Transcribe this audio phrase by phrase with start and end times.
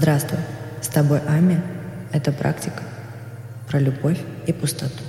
[0.00, 0.38] Здравствуй,
[0.80, 1.60] с тобой Ами.
[2.10, 2.82] Это практика
[3.68, 5.04] про любовь и пустоту.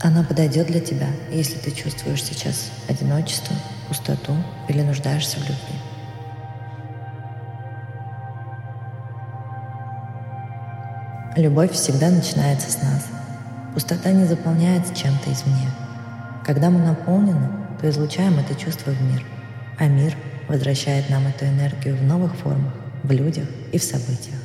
[0.00, 3.56] Она подойдет для тебя, если ты чувствуешь сейчас одиночество,
[3.88, 4.36] пустоту
[4.68, 5.74] или нуждаешься в любви.
[11.34, 13.04] Любовь всегда начинается с нас.
[13.74, 15.68] Пустота не заполняется чем-то извне.
[16.44, 17.48] Когда мы наполнены,
[17.80, 19.24] то излучаем это чувство в мир,
[19.76, 20.14] а мир
[20.46, 22.74] возвращает нам эту энергию в новых формах,
[23.06, 24.38] в людях и в событиях.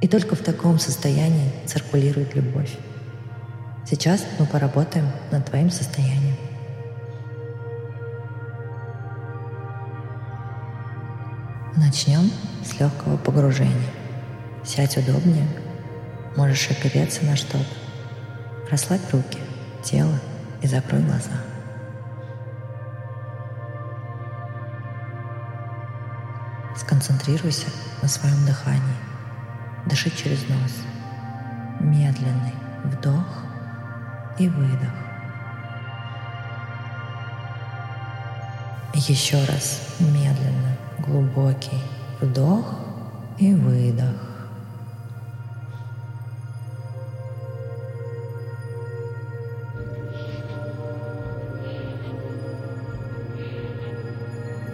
[0.00, 2.76] И только в таком состоянии циркулирует любовь.
[3.88, 6.36] Сейчас мы поработаем над твоим состоянием.
[11.76, 12.30] Начнем
[12.64, 13.74] с легкого погружения.
[14.64, 15.46] Сядь удобнее,
[16.36, 17.64] можешь опереться на что-то.
[18.70, 19.38] Расслабь руки,
[19.82, 20.18] тело
[20.62, 21.49] и закрой глаза.
[26.90, 27.68] Сконцентрируйся
[28.02, 28.96] на своем дыхании.
[29.86, 30.72] Дыши через нос.
[31.78, 33.44] Медленный вдох
[34.40, 34.90] и выдох.
[38.92, 41.80] Еще раз медленно, глубокий
[42.20, 42.74] вдох
[43.38, 44.16] и выдох.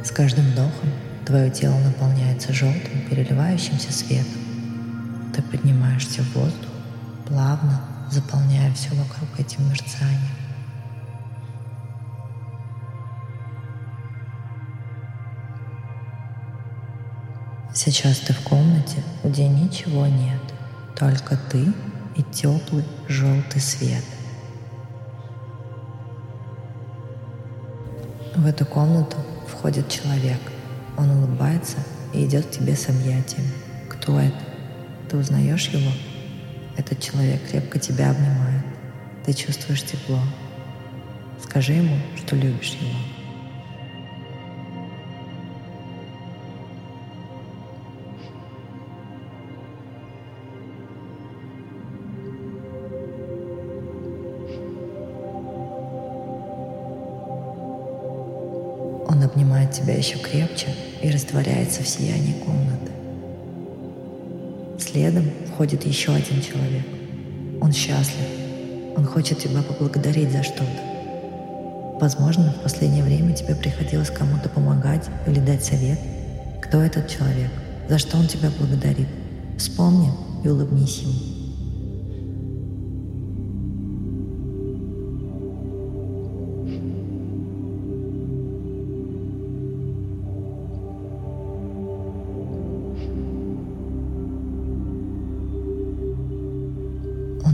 [0.03, 0.91] С каждым вдохом
[1.27, 4.41] твое тело наполняется желтым, переливающимся светом.
[5.34, 6.70] Ты поднимаешься в воздух,
[7.27, 10.20] плавно заполняя все вокруг этим мерцанием.
[17.74, 20.40] Сейчас ты в комнате, где ничего нет,
[20.98, 21.72] только ты
[22.14, 24.05] и теплый желтый свет.
[28.34, 29.17] В эту комнату
[29.48, 30.40] входит человек.
[30.96, 31.77] Он улыбается
[32.14, 33.51] и идет к тебе с объятиями.
[33.89, 34.39] Кто это?
[35.08, 35.90] Ты узнаешь его?
[36.77, 38.64] Этот человек крепко тебя обнимает.
[39.24, 40.20] Ты чувствуешь тепло.
[41.42, 42.90] Скажи ему, что любишь его.
[59.08, 60.68] Он обнимает тебя еще крепче
[61.02, 62.92] и растворяется в сиянии комнаты.
[64.79, 66.84] Следом входит еще один человек.
[67.61, 68.27] Он счастлив.
[68.96, 71.98] Он хочет тебя поблагодарить за что-то.
[72.01, 75.98] Возможно, в последнее время тебе приходилось кому-то помогать или дать совет.
[76.62, 77.51] Кто этот человек?
[77.89, 79.08] За что он тебя благодарит?
[79.57, 80.11] Вспомни
[80.45, 81.36] и улыбнись ему.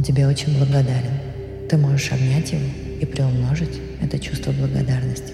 [0.03, 1.13] Он тебе очень благодарен.
[1.71, 2.65] Ты можешь обнять его
[3.01, 5.33] и приумножить это чувство благодарности.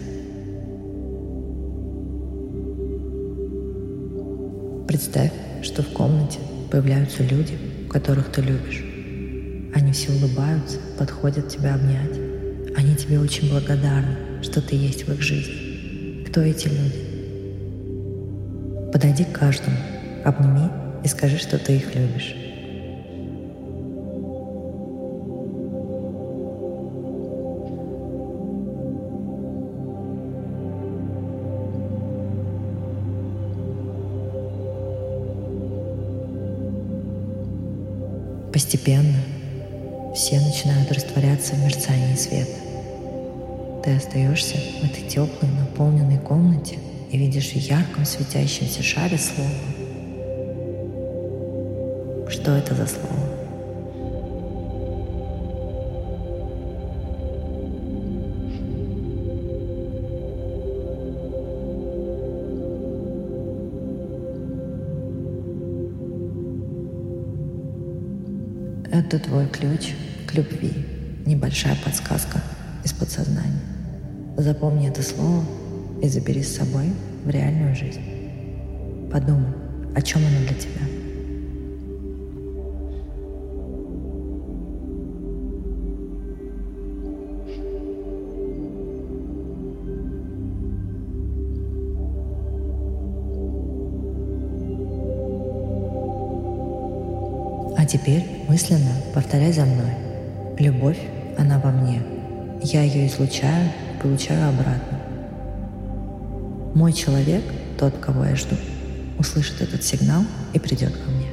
[4.86, 6.38] Представь, что в комнате
[6.70, 7.56] появляются люди,
[7.88, 8.84] которых ты любишь.
[9.74, 12.18] Они все улыбаются, подходят тебя обнять.
[12.76, 16.24] Они тебе очень благодарны, что ты есть в их жизни.
[16.28, 17.06] Кто эти люди?
[18.92, 19.78] Подойди к каждому,
[20.26, 20.68] обними
[21.02, 22.47] и скажи, что ты их любишь.
[38.58, 39.14] Постепенно
[40.16, 42.56] все начинают растворяться в мерцании света.
[43.84, 46.80] Ты остаешься в этой теплой, наполненной комнате
[47.12, 49.48] и видишь в ярком светящемся шаре слово.
[52.28, 53.27] Что это за слово?
[68.98, 69.94] Это твой ключ
[70.26, 70.72] к любви.
[71.24, 72.42] Небольшая подсказка
[72.82, 73.62] из подсознания.
[74.36, 75.44] Запомни это слово
[76.02, 76.86] и забери с собой
[77.24, 79.08] в реальную жизнь.
[79.12, 79.52] Подумай,
[79.94, 80.97] о чем оно для тебя.
[97.88, 99.92] Теперь мысленно повторяй за мной.
[100.58, 100.98] Любовь,
[101.38, 102.02] она во мне.
[102.62, 103.70] Я ее излучаю
[104.02, 104.98] получаю обратно.
[106.74, 107.42] Мой человек,
[107.78, 108.56] тот, кого я жду,
[109.18, 111.28] услышит этот сигнал и придет ко мне.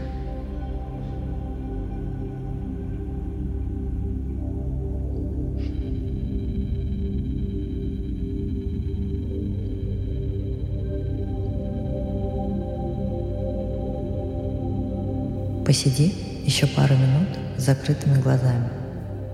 [15.66, 17.28] Посиди еще пару минут
[17.58, 18.70] с закрытыми глазами.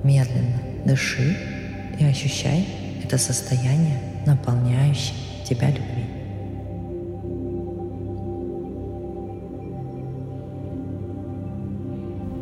[0.04, 1.38] Медленно дыши
[2.00, 2.66] и ощущай
[3.04, 5.16] это состояние, наполняющее
[5.48, 6.06] тебя любви.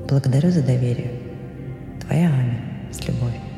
[0.07, 1.11] Благодарю за доверие.
[2.01, 2.61] Твоя Аня
[2.91, 3.48] с любовью.